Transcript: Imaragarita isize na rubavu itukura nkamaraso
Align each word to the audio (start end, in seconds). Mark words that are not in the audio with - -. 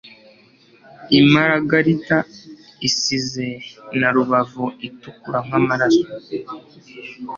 Imaragarita 1.19 2.17
isize 2.87 3.47
na 3.99 4.09
rubavu 4.15 4.65
itukura 4.87 5.39
nkamaraso 5.45 6.07